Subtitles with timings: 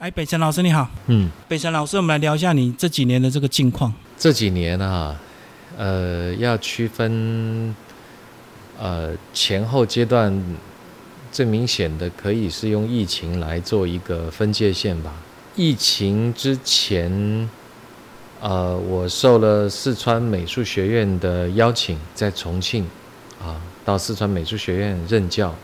[0.00, 0.88] 哎，北辰老师你好。
[1.08, 3.92] 嗯，北辰老师，我们来聊一下你这几年的这个近况。
[4.16, 5.14] 这几年啊，
[5.76, 7.76] 呃，要区分
[8.78, 10.42] 呃前后阶段，
[11.30, 15.12] 最明显的可以是用疫情来做一个分界线吧。
[15.54, 17.50] 疫情之前，
[18.40, 22.86] 呃，我受了四川美术学院的邀请，在重庆
[23.38, 25.54] 啊，到四川美术学院任教。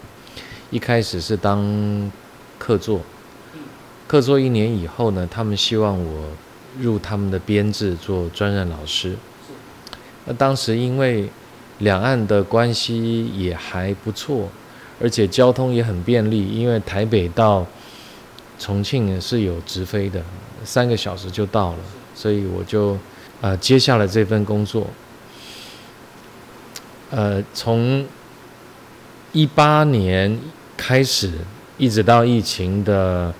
[0.71, 2.12] 一开始是当
[2.59, 3.00] 客座。
[4.07, 6.29] 客座一年以后呢，他们希望我
[6.79, 9.17] 入他们的编制做专任老师。
[10.26, 11.29] 那当时因为
[11.79, 14.49] 两岸的关系也还不错，
[15.00, 17.66] 而且交通也很便利，因为台北到
[18.61, 20.22] 重庆是有直飞的，
[20.64, 21.79] 三个小时就到了，
[22.14, 22.96] 所以我就
[23.41, 24.86] 呃接下了这份工作。
[27.11, 28.07] 呃，从
[29.32, 30.38] 一八年
[30.77, 31.32] 开始，
[31.77, 33.34] 一直到疫情的。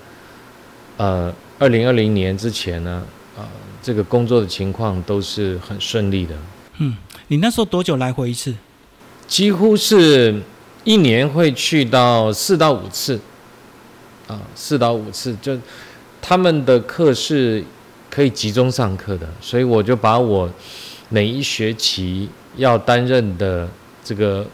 [0.97, 3.03] 呃，二零二零年之前呢，
[3.37, 3.47] 呃，
[3.81, 6.35] 这个工作的情况都是很顺利的。
[6.79, 6.95] 嗯，
[7.27, 8.53] 你那时候多久来回一次？
[9.27, 10.41] 几乎是
[10.83, 13.19] 一年会去到四到五次，
[14.27, 15.55] 啊，四到五次，就
[16.21, 17.63] 他们的课是
[18.09, 20.49] 可以集中上课的，所以我就把我
[21.09, 23.69] 每一学期要担任的
[24.03, 24.45] 这个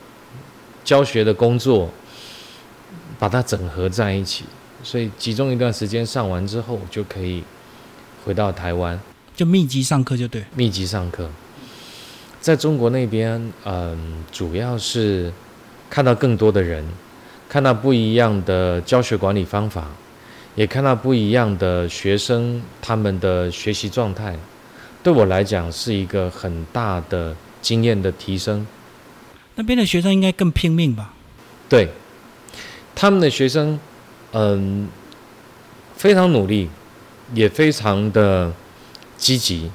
[0.83, 1.89] 教学的工作，
[3.17, 4.43] 把它整合在一起。
[4.83, 7.41] 所以集中一段时间上完之后，就可以
[8.25, 8.99] 回到台湾，
[9.35, 10.43] 就密集上课就对。
[10.55, 11.29] 密集上课，
[12.41, 15.31] 在中国那边，嗯，主要是
[15.89, 16.85] 看到更多的人，
[17.47, 19.87] 看到不一样的教学管理方法，
[20.55, 24.35] 也看到不一样的学生他们的学习状态，
[25.01, 28.67] 对我来讲是一个很大的经验的提升。
[29.55, 31.13] 那边的学生应该更拼命吧？
[31.69, 31.89] 对，
[32.93, 33.79] 他们的学生。
[34.33, 34.87] 嗯，
[35.95, 36.69] 非常努力，
[37.33, 38.51] 也非常的
[39.15, 39.69] 积极。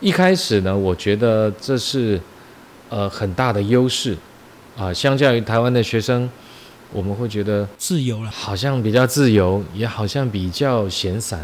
[0.00, 2.20] 一开始呢，我觉得这是
[2.88, 4.16] 呃很大的优势
[4.76, 6.30] 啊，相较于台湾的学生，
[6.92, 11.40] 我们会觉得自由了，好像比较自由，也好像比较闲散。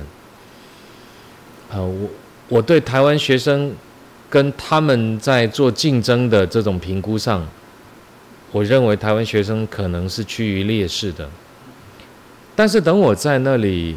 [1.71, 2.09] 啊，我
[2.49, 3.75] 我对台湾学生
[4.29, 7.47] 跟他们在做竞争的这种评估上，
[8.53, 11.29] 我认为台湾学生可能是趋于劣势的。
[12.61, 13.97] 但是等我在那里，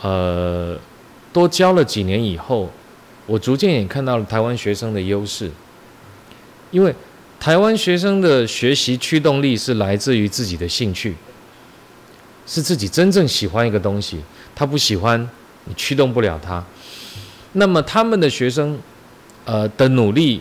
[0.00, 0.74] 呃，
[1.30, 2.70] 多教了几年以后，
[3.26, 5.50] 我逐渐也看到了台湾学生的优势。
[6.70, 6.94] 因为
[7.38, 11.14] 台湾学生的学习驱动力是来自于自己的兴趣，
[12.46, 14.22] 是自己真正喜欢一个东西，
[14.54, 15.28] 他不喜欢，
[15.66, 16.64] 你驱动不了他。
[17.52, 18.78] 那么他们的学生，
[19.44, 20.40] 呃的努力，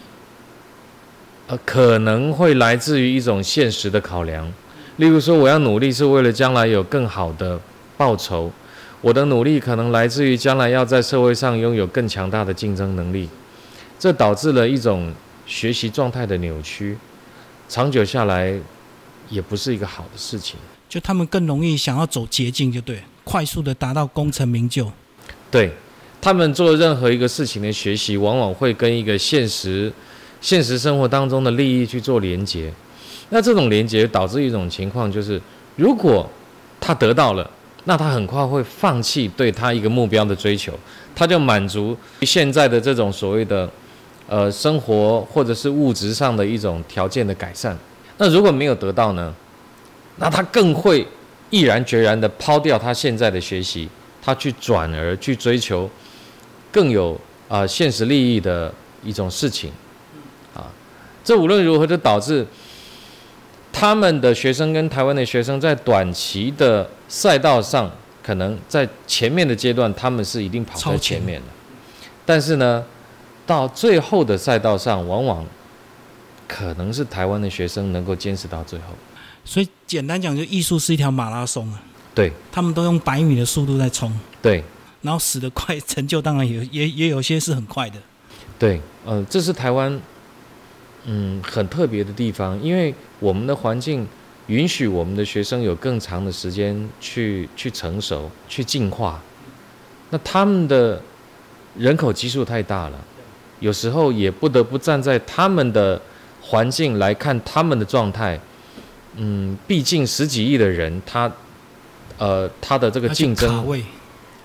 [1.48, 4.50] 呃可能会来自于一种现实的考量。
[4.98, 7.60] 例如说，我要努力是为了将来有更好的
[7.98, 8.52] 报酬。
[9.02, 13.28] 我的努力可能来自于将来要在社会上拥有更强大的竞争能力。
[13.98, 15.12] 这导致了一种
[15.48, 16.98] 学习状态的扭曲，
[17.68, 18.54] 长久下来
[19.30, 20.60] 也不是一个好的事情。
[20.88, 24.92] 就他们更容易想要走捷径，就对，快速的达到功成名就。
[25.50, 25.72] 对
[26.20, 29.92] 他们做任何一个事情的学习，往往会跟一个现实、
[30.42, 32.72] 现实生活当中的利益去做连结。
[33.34, 35.42] 那这种连接导致一种情况，就是
[35.78, 36.30] 如果
[36.82, 37.50] 他得到了，
[37.86, 40.74] 那他很快会放弃对他一个目标的追求，
[41.16, 43.70] 他就满足现在的这种所谓的
[44.28, 47.78] 呃生活或者是物质上的一种条件的改善。
[48.18, 49.34] 那如果没有得到呢，
[50.18, 51.08] 那他更会
[51.50, 53.88] 毅然决然的抛掉他现在的学习，
[54.22, 55.90] 他去转而去追求
[56.70, 59.72] 更有啊现实利益的一种事情
[60.54, 60.68] 啊。
[61.24, 62.46] 这无论如何就导致。
[63.74, 67.90] 他们的学生跟台湾的学生在短期的赛道上，
[68.22, 71.48] 可能在前面的阶段，他们是一定跑在前面的。
[72.26, 72.84] 但是呢，
[73.46, 75.46] 到最后的赛道上，往往
[76.48, 78.86] 可能是台湾的学生能够坚持到最后。
[79.44, 81.82] 所以简单讲，就艺术是一条马拉松啊。
[82.14, 82.32] 对。
[82.52, 84.12] 他们都用百米的速度在冲。
[84.42, 84.64] 对。
[85.02, 87.98] 然后死得快，成就当然也也也有些是很快的。
[88.60, 90.00] 对，呃，这是台湾。
[91.06, 94.08] 嗯，很特别的地方，因为我们的环境
[94.46, 99.20] 允许我们的学生有更长的时间去去成熟、去进化。
[100.12, 101.02] 那他们的
[101.76, 103.00] 人口基数太大了，
[103.60, 106.00] 有时候也不得不站在他们的
[106.40, 108.40] 环境来看他们的状态。
[109.16, 111.32] 嗯，毕竟十几亿的人，他
[112.20, 113.66] 呃他的这个竞争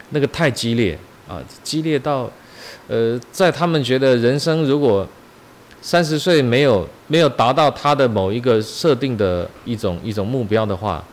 [0.09, 0.99] 那个太激烈
[1.29, 2.31] 啊，激烈到
[2.89, 5.07] 呃在他们觉得人生如果。
[5.83, 11.05] 三十岁没有没有达到他的某一个设定的一种一种目标的话，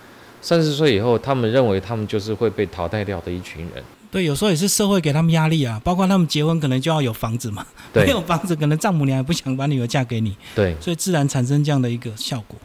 [0.42, 3.84] 三十岁以后，他们认为他们就是会被淘汰掉的一群人。
[4.12, 12.58] 对，有时候也是社会给他们压力啊，包括他们结婚可能就要有房子嘛，没有房子，可能丈母娘也不想把女儿嫁给你，对，所以自然产生这样的一个效果。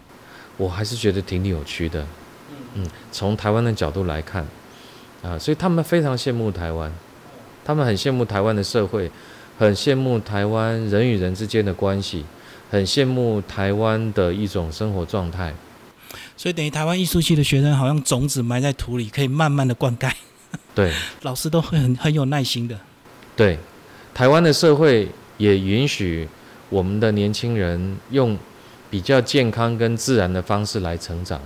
[0.59, 2.07] 我还是觉得挺扭曲的。
[2.75, 4.47] 嗯，从台湾的角度来看，
[5.23, 6.93] 啊，所以他们非常羡慕台湾，
[7.65, 9.11] 他们很羡慕台湾的社会，
[9.59, 12.25] 很羡慕台湾人与人之间的关系，
[12.71, 15.53] 很羡慕台湾的一种生活状态。
[16.37, 20.13] 所以等于台湾艺术系的学生好像种子埋在土里，可以慢慢的灌溉，
[20.75, 22.79] 对 老师都会很很有耐心的。
[23.35, 23.59] 对，
[24.15, 26.29] 台湾的社会也允许
[26.71, 28.39] 我们的年轻人用
[28.89, 31.41] 比较健康跟自然的方式来成长。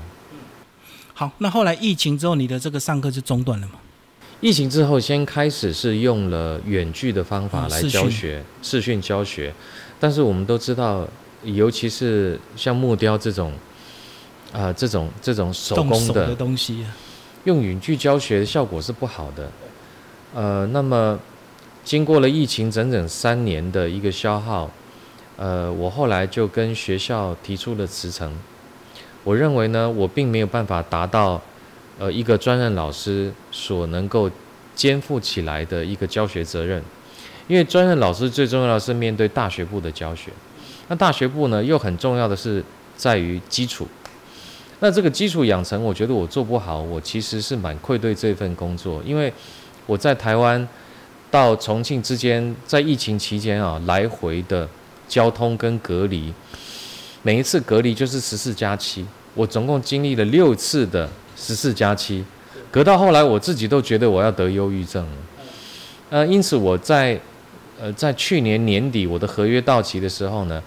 [1.14, 3.74] 好，那后来疫情之后，你的这个上课就中断了嘛？
[4.42, 9.54] 疫情之后，先开始是用了远距的方法来教学，视讯教学。
[10.00, 11.06] 但是我们都知道，
[11.44, 13.52] 尤其是像木雕这种，
[14.50, 16.90] 啊、这种这种手工的东西啊，
[17.44, 19.48] 用远距教学效果是不好的。
[20.34, 21.16] 呃，那么
[21.84, 24.68] 经过了疫情整整三年的一个消耗，
[25.36, 28.36] 呃，我后来就跟学校提出了辞呈。
[29.22, 31.40] 我认为呢，我并没有办法达到
[31.98, 34.30] 呃一个专任老师所能够
[34.74, 36.82] 肩负起来的一个教学责任，
[37.48, 40.30] 因为专任老师最重要的是面对大学部的教学，
[40.88, 42.64] 那大学部呢又很重要的是
[42.96, 43.86] 在于基础。
[44.80, 49.32] 那这个基础养成，我觉得我做不好，我其实是蛮愧对这份工作，因为
[49.86, 50.66] 我在台湾
[51.30, 54.68] 到重庆之间，在疫情期间啊，来回的
[55.06, 56.34] 交通跟隔离，
[57.22, 61.08] 每一次隔离就是十四加七，我总共经历了六次的
[61.42, 62.24] 十四加七，
[62.70, 65.16] 隔到后来我自己都觉得我要得忧郁症了，
[66.10, 67.20] 呃，因此我在
[67.80, 70.62] 呃在去年年底我的合约到期的时候呢，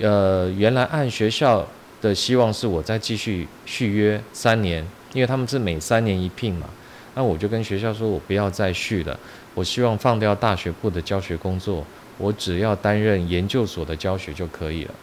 [0.00, 1.64] 呃，原来按学校
[2.02, 4.84] 的希望是我再继续续约三年，
[5.14, 6.68] 因为他们是每三年一聘嘛。
[7.14, 9.18] 那我就跟学校说，我不要再续了，
[9.54, 11.84] 我希望放掉大学部的教学工作，
[12.16, 14.94] 我只要担任研究所的教学就可以了。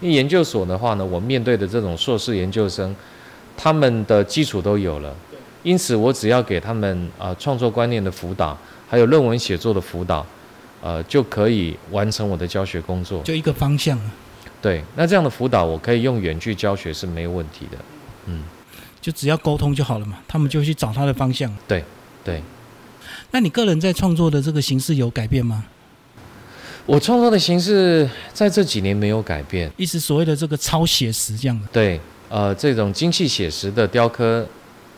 [0.00, 2.94] 因为研究所的话呢，我面对的这种硕士研究生，
[3.58, 5.14] 他们的基础都有了，
[5.64, 8.56] 因此我只要给他们啊、呃创作观念的辅导，
[8.88, 10.24] 还有论文写作的辅导，
[10.80, 13.20] 呃，就可以完成我的教学工作。
[13.24, 14.12] 就一个方向啊，
[14.62, 17.78] 对，那这样的辅导我可以用远距教学是没有问题的。
[18.26, 18.44] 嗯，
[19.00, 21.54] 就只要沟通就好了嘛，他们就去找他的方向。
[21.66, 21.84] 对。
[22.24, 22.42] 对
[23.30, 25.64] 那你个人在创作的这个形式有改变吗？
[26.84, 29.70] 我创作的形式在这几年没有改变。
[29.78, 31.98] 一直所谓的这个超写实这样的，对，
[32.28, 34.46] 呃，这种精细写实的雕刻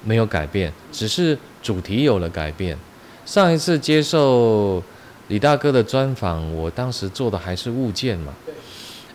[0.05, 2.77] 没有改变，只是主题有了改变。
[3.25, 4.83] 上一次接受
[5.29, 8.35] 李大哥的专访，我当时做的还是物件嘛。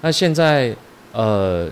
[0.02, 0.74] 那现在，
[1.12, 1.70] 呃，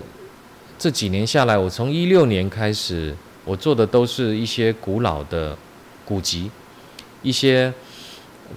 [0.78, 3.14] 这几年下来，我从一六年开始，
[3.44, 5.56] 我做的都是一些古老的
[6.04, 6.50] 古籍，
[7.22, 7.72] 一些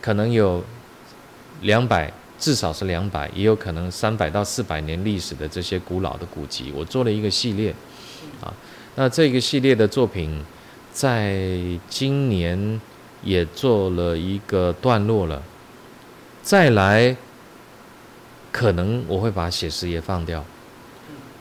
[0.01, 0.61] 可能有
[1.61, 7.73] 两百，至少是两百，也有可能三百到四百年历史的这些古老的古籍，我做了一个系列，
[8.41, 8.53] 啊，
[8.95, 10.43] 那这个系列的作品，
[10.91, 11.49] 在
[11.89, 12.79] 今年
[13.23, 15.41] 也做了一个段落了，
[16.43, 17.15] 再来，
[18.51, 20.45] 可能我会把写实也放掉。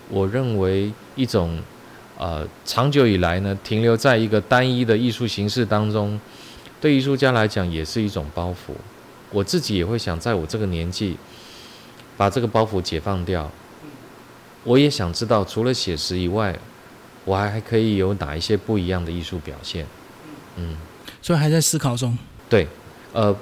[0.08, 1.60] 我认为一种
[2.16, 6.18] 呃长久以来呢，停留在一个单一的艺术形式当中，
[6.80, 8.72] 对艺术家来讲也是一种包袱。
[9.36, 11.14] 我自己也会想，在我这个年纪，
[12.16, 13.50] 把这个包袱解放掉。
[14.64, 16.58] 我也想知道，除了写实以外，
[17.26, 19.86] 我还还可以有哪一些不一样的艺术表现？
[20.56, 20.74] 嗯，
[21.20, 22.16] 所以还在思考中。
[22.48, 22.66] 对，
[23.12, 23.36] 呃，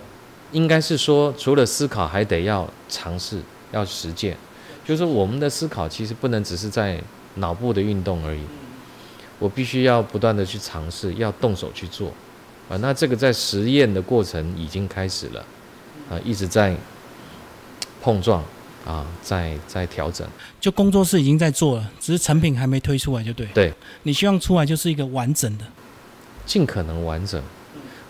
[0.50, 4.36] 应该是说，除了思考，还得要尝试，要实践。
[4.84, 7.00] 就是我们的思考其实不能只是在
[7.36, 8.40] 脑部的运动而已，
[9.38, 12.08] 我必须要不断的去尝试，要动手去做。
[12.68, 15.44] 啊，那这个在实验的过程已经开始了，
[16.11, 16.76] 啊，一直在
[18.02, 18.42] 碰撞，
[18.87, 20.26] 啊，在在调整。
[20.61, 23.46] 就工作室已经在做了，只是成品还没推出来，就对。
[23.54, 25.64] 对，你希望出来就是一个完整的，
[26.44, 27.42] 尽可能完整，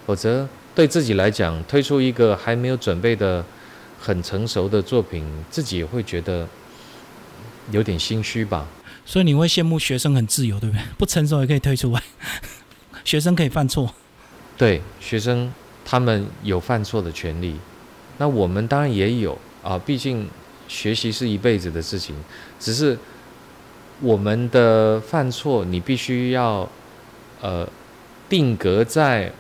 [0.07, 3.45] 否则对自己来讲，推出一个还没有准备的
[4.01, 6.49] 很成熟的作品，自己也会觉得
[7.71, 8.67] 有点心虚吧。
[9.07, 10.83] 所以你会羡慕学生很自由，对不对？
[10.99, 12.03] 不成熟也可以推出来，
[13.05, 13.95] 学生可以犯错。
[14.57, 15.53] 对学生，
[15.85, 17.57] 他们有犯错的权利，
[18.19, 19.79] 那我们当然也有啊。
[19.79, 20.29] 毕竟
[20.69, 22.15] 学习是一辈子的事情，
[22.59, 22.99] 只是
[24.01, 26.69] 我们的犯错，你必须要
[27.41, 27.69] 呃
[28.29, 29.31] 定格在，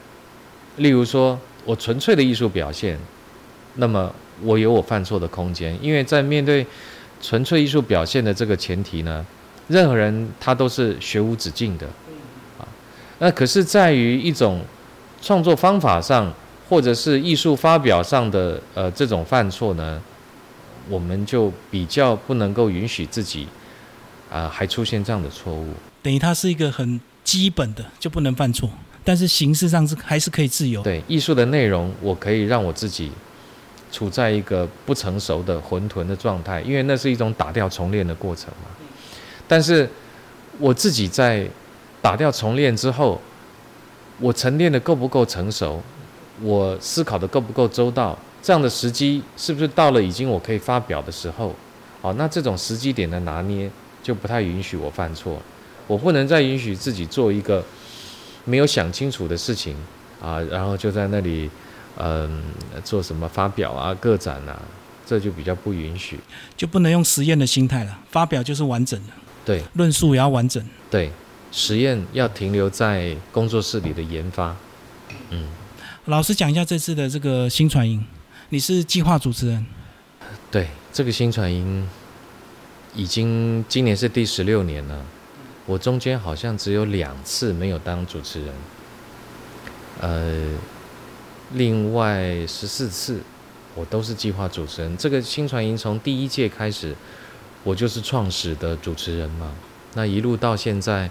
[0.76, 2.98] 例如说我纯粹的艺术表现，
[3.76, 6.66] 那么我有我犯错的空间，因为在面对
[7.22, 9.24] 纯粹艺术表现的这个前提呢，
[9.68, 11.86] 任何人他都是学无止境的
[12.58, 12.68] 啊。
[13.18, 14.60] 那可是在于一种
[15.22, 16.32] 创作方法上，
[16.68, 20.00] 或者是艺术发表上的呃这种犯错呢，
[20.88, 23.46] 我们就比较不能够允许自己
[24.30, 25.68] 啊还出现这样的错误。
[26.02, 28.68] 等于它是一个很基本的，就不能犯错，
[29.02, 30.82] 但是形式上是还是可以自由。
[30.82, 33.10] 对艺术的内容，我可以让我自己
[33.92, 38.68] 处在一个不成熟的混沌的状态，因为那是一种打掉重练的过程嘛。
[39.46, 39.88] 但是
[40.58, 41.48] 我自己在
[42.02, 43.20] 打掉重练之后，
[44.18, 45.82] 我沉淀的够不够成熟？
[46.40, 48.18] 我思考的够不够周到？
[48.42, 51.54] 这样的时机是不是到了已经我可以发表的时候？
[52.02, 53.70] 好，那这种时机点的拿捏
[54.02, 55.40] 就不太允许我犯错。
[55.86, 57.64] 我不能再允许自己做一个
[58.44, 59.74] 没有想清楚的事情
[60.20, 61.48] 啊，然后就在那里
[61.96, 62.42] 嗯
[62.82, 64.60] 做什么发表啊、个展啊，
[65.06, 66.20] 这就比较不允许。
[66.54, 69.12] 就不能用实验的心态了，发表就是完整的，
[69.44, 70.62] 对论述也要完整。
[70.90, 71.10] 对，
[71.50, 74.54] 实验要停留在工作室里的研发。
[75.30, 75.46] 嗯，
[76.06, 78.04] 老师讲一下这次的这个新传营，
[78.50, 79.64] 你是计划主持人，
[80.50, 81.88] 对，这个新传营
[82.94, 85.02] 已经今年是第十六年了。
[85.64, 88.54] 我中间好像只有两次没有当主持人，
[90.02, 90.58] 呃，
[91.54, 93.22] 另外十四次
[93.74, 94.94] 我都是计划主持人。
[94.98, 96.94] 这个新传营从第一届开始，
[97.62, 99.50] 我就是创始的主持人嘛。
[99.94, 101.08] 那一路到现在，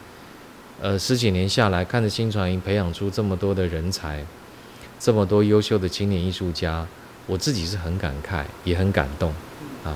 [0.79, 4.23] 呃，十几年下来，看着新传营培养出这么多的人才，
[5.03, 6.87] 这么多优秀的青年艺术家，
[7.25, 9.33] 我自己是很感慨，也很感动，
[9.83, 9.93] 啊，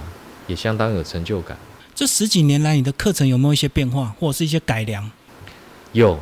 [0.47, 1.57] 也相当有成就感。
[1.95, 5.09] 这十几年来，你的课程有没有一些变化，或者是一些改良？
[5.93, 6.19] 有，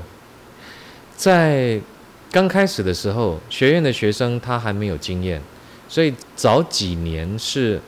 [1.18, 1.82] 在
[2.32, 5.42] 刚开始的时候，学院的学生他还没有经验，
[5.90, 7.82] 所以早几年是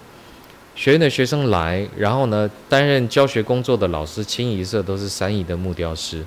[0.74, 6.25] 学院的学生来，然后呢，担任教学工作的老师清一色都是三义的木雕师。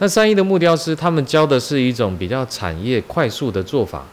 [0.00, 4.06] 那三一的木雕师，他们教的是一种比较产业快速的做法，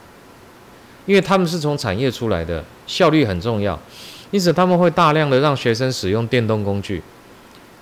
[1.06, 3.80] 因为他们是从产业出来的，效率很重要。
[4.32, 7.02] 因此，他们会大量的让学生使用电动工具。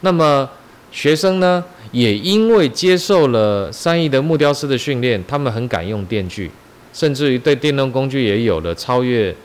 [0.01, 0.47] 那么，
[0.91, 6.51] 学生呢，也因为接受了三一的木雕师的训练，他们很敢用电锯，
[6.93, 9.35] 甚至于对电动工具也有了超越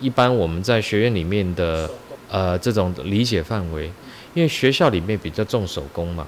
[0.00, 1.88] 一般我们在学院里面的
[2.28, 3.88] 呃这种理解范围。
[4.34, 6.26] 因为学校里面比较重手工嘛，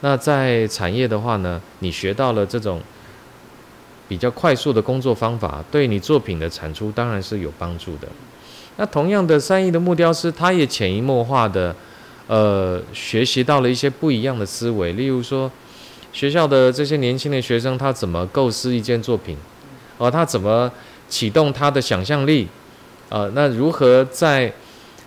[0.00, 2.80] 那在产业的话呢，你学到了这种
[4.08, 8.06] 比较快速的工作方法，对你作品的产出当然是有帮助的。
[8.76, 11.74] 那同样的，三亿的木雕师，他也潜移默化的，
[12.26, 14.92] 呃，学习到了一些不一样的思维。
[14.92, 15.50] 例如说，
[16.12, 19.36] 学校的这些年轻的学生，他怎么构思一件作品？
[19.96, 20.70] 哦，他怎么
[21.08, 22.46] 启动他的想象力？
[23.08, 24.52] 呃，那如何在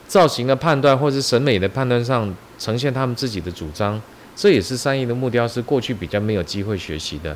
[0.08, 4.02] 造型的判断或是审美的判断上呈现他们自己的主张？
[4.40, 7.32] 这也是三亿的木雕师过去比较没有机会学习的，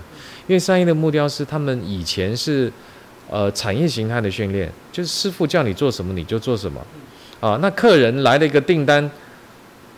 [0.47, 2.71] 因为三亿的木雕师他们以前是。
[3.31, 6.79] 呃，产业形态的训练，就是师傅叫你做什么你就做什么，
[7.39, 9.09] 啊，那客人来了一个订单，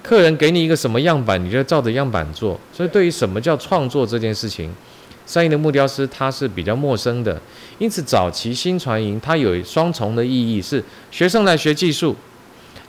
[0.04, 2.58] 客人给你一个什么样板，你就照着样板做。
[2.72, 4.72] 所以，对于什么叫创作这件事情，
[5.26, 7.42] 三亿的木雕师他是比较陌生的。
[7.80, 10.82] 因此，早期新传营它有双重的意义，是
[11.12, 12.16] 学生来学技术，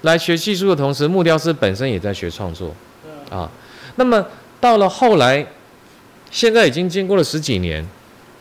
[0.02, 2.73] 来学技术的同时，木雕师本身也在学创作，
[3.30, 3.50] 啊，
[3.96, 4.24] 那么
[4.60, 5.46] 到了后来，
[6.30, 7.86] 现在已经经过了十几年。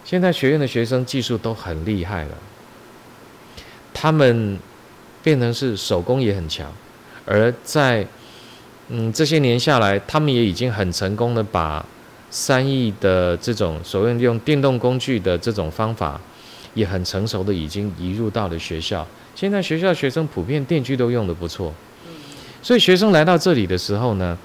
[0.03, 2.37] 现在学院的学生技术都很厉害了，
[3.91, 4.59] 他们
[5.23, 6.71] 变成是手工也很强，
[7.25, 8.05] 而在
[8.89, 11.83] 嗯这些年下来，他们也已经很成功的把
[12.29, 16.21] 三亿的这种所谓用电动工具的这种方法，
[16.75, 19.07] 也很成熟的已经移入到了学校。
[19.33, 21.73] 现在学校学生普遍电锯都用的不错，
[22.61, 24.37] 所以学生来到这里的时候呢，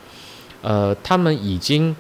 [0.63, 1.95] 呃，他们已经。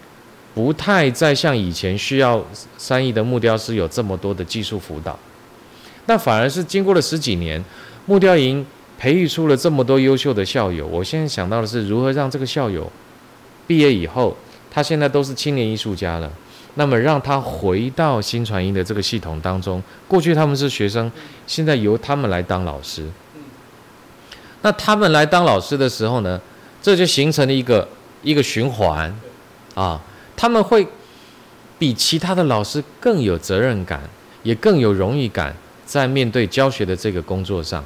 [0.52, 2.44] 不太再像以前需要
[2.76, 5.16] 三亿的木雕师有这么多的技术辅导，
[6.06, 7.64] 那反而是经过了十几年，
[8.04, 8.66] 木雕营
[8.98, 10.84] 培育出了这么多优秀的校友。
[10.84, 12.90] 我现在想到的是如何让这个校友
[13.68, 14.36] 毕业以后，
[14.68, 16.28] 他现在都是青年艺术家了，
[16.74, 19.80] 那么让他回到新传音的这个系统当中。
[20.08, 21.10] 过去他们是学生，
[21.46, 23.06] 现在由他们来当老师。
[24.62, 26.38] 那他们来当老师的时候呢，
[26.82, 27.88] 这就形成了一个
[28.22, 29.14] 一个循环
[29.74, 30.00] 啊。
[30.36, 30.86] 他们会
[31.78, 34.00] 比其他的老师更有责任感，
[34.42, 37.84] 也更有荣誉感，在面对教学的这个工作上，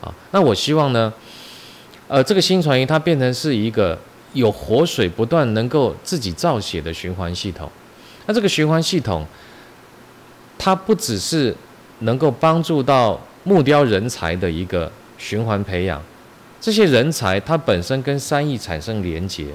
[0.00, 1.12] 啊，那我希望呢，
[2.08, 3.96] 呃，这个新传音它变成是一个
[4.32, 7.70] 有活水不断、能够自己造血的循环系统。
[8.26, 9.24] 那这个循环系统，
[10.58, 11.54] 它不只是
[12.00, 16.02] 能够帮助到木雕人才的一个循环培养，
[16.64, 19.48] 这些人才他本身跟三义产生连结。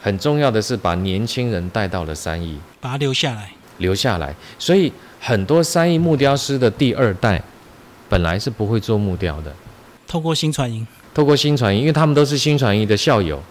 [0.00, 3.50] 很重要的是把年轻人带到了三义，把他留下来。
[3.78, 4.32] 留下来。
[4.56, 7.42] 所以很多三义木雕师的第二代，
[8.08, 9.52] 本来是不会做木雕的。
[10.06, 13.42] 透过新传营，透过新传营，因为他们都是新传营的校友，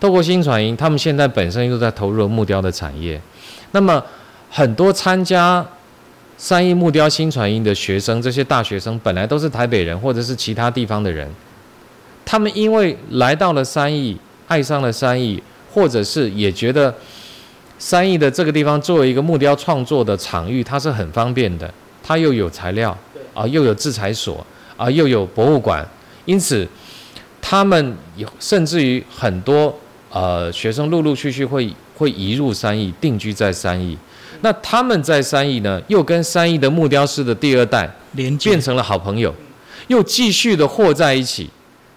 [0.00, 3.20] 透过新传营，他们现在本身又在投入木雕的产业。
[3.72, 4.02] 那么
[4.48, 5.62] 很多参加
[6.38, 11.30] 三义木雕新传营的学生，这些大学生本来都是台北人或者是其他地方的人，
[12.34, 15.40] 他们因为来到了三义，爱上了三义，
[15.72, 16.92] 或者是也觉得
[17.78, 21.72] 三义的这个地方作为一个木雕创作的场域，它是很方便的，
[22.02, 22.98] 它又有材料
[23.32, 24.44] 啊，又有制裁所
[24.76, 25.88] 啊，又有博物馆。
[26.24, 26.66] 因此，
[27.40, 29.72] 他们有甚至于很多
[30.10, 33.96] 呃学生陆陆续续会会移入三义，定居在三义。
[34.40, 39.32] 那他们在三义呢，又跟三义的木雕师的第二代连接变成了好朋友，
[39.86, 41.48] 又继续的和在一起，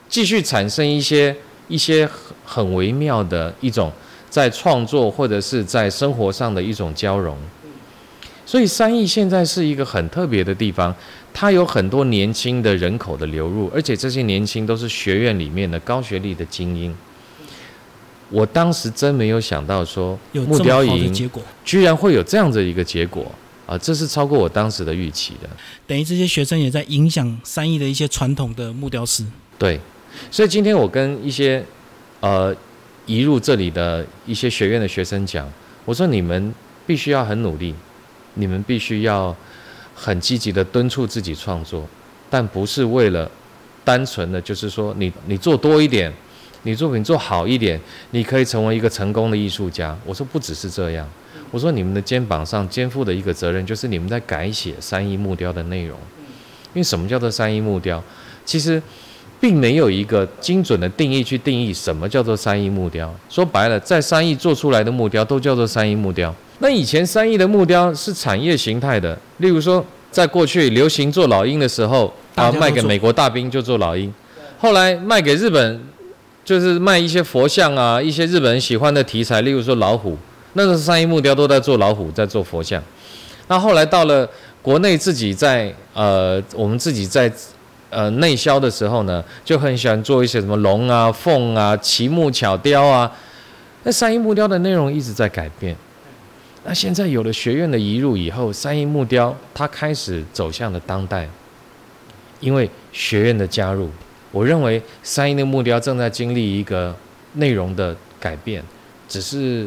[0.09, 1.35] 继续产生一些
[1.67, 3.91] 一些很很微妙的一种
[4.29, 7.37] 在创作或者是在生活上的一种交融。
[8.45, 10.95] 所以三义现在是一个很特别的地方，
[11.33, 16.95] 它有很多年轻的人口的流入，而且这些年轻都是学院里面的高学历的精英。
[18.29, 23.29] 我当时真没有想到说木雕营结果，居然会有这样的一个结果
[23.65, 23.77] 啊！
[23.77, 25.49] 这是超过我当时的预期的。
[25.85, 29.25] 等于这些学生也在影响三义的一些传统的木雕师。
[29.57, 29.79] 对，
[30.29, 31.63] 所以今天我跟一些
[32.19, 32.55] 呃
[33.05, 35.49] 移入这里的一些学院的学生讲，
[35.85, 36.53] 我说你们
[36.85, 37.73] 必须要很努力，
[38.33, 39.35] 你们必须要
[39.95, 41.87] 很积极的敦促自己创作，
[42.29, 43.29] 但不是为了
[43.85, 46.11] 单纯的就是说你你做多一点，
[46.63, 47.79] 你作品做好一点，
[48.11, 49.97] 你可以成为一个成功的艺术家。
[50.05, 51.07] 我说不只是这样，
[51.51, 55.97] 我说你们的肩膀上肩负的一个责任就是你们在改写三一木雕的内容，
[56.73, 58.03] 因为什么叫做三一木雕？
[58.43, 58.81] 其实。
[59.39, 63.13] 并没有一个精准的定义去定义什么叫做三义木雕。
[63.29, 66.33] 说白了，在三义做出来的木雕都叫做三义木雕。
[66.59, 74.11] 那以前三义的木雕是产业形态的，例如说，在过去流行做老鹰的时候，啊，卖给美国大兵就做老鹰，
[74.57, 75.79] 后来卖给日本，
[76.43, 80.17] 就是卖一些佛像啊，一些日本人喜欢的题材，例如说老虎，
[80.53, 82.81] 那个三义木雕都在做老虎，在做佛像。
[83.47, 84.27] 那后来到了
[84.63, 87.31] 国内自己在呃，我们自己在
[87.89, 93.11] 呃内销的时候呢，就很喜欢做一些什么龙啊、凤啊、奇木巧雕啊。
[93.83, 95.75] 那三一木雕的内容一直在改变。
[96.65, 101.29] 那现在有了学院的移入以后，三一木雕它开始走向了当代，
[102.41, 103.89] 因为学院的加入，
[104.31, 106.93] 我认为三一的木雕正在经历一个
[107.35, 108.61] 内容的改变，
[109.07, 109.65] 只是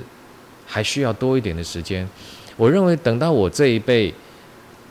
[0.66, 2.06] 还需要多一点的时间。
[2.58, 4.12] 我认为等到我这一辈，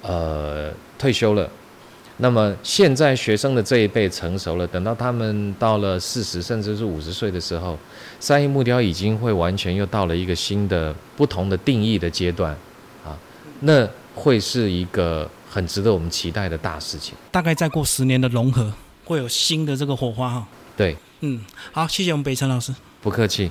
[0.01, 1.47] 呃，退休了，
[2.21, 7.79] 那么现在学生的这一辈成熟了，等到他们到了四十甚至是五十岁的时候，
[8.19, 12.51] 三义木雕已经会完全又到了一个新的、不同的定义的阶段，
[13.05, 13.17] 啊，
[13.61, 17.15] 那会是一个很值得我们期待的大事情。
[17.31, 18.69] 大概再过十年的融合，
[19.05, 20.47] 会有新的这个火花哈。
[20.75, 21.39] 对，嗯，
[21.71, 22.75] 好，谢谢我们北辰老师。
[23.01, 23.49] 不客气。